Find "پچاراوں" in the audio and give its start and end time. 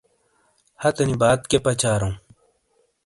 1.65-2.15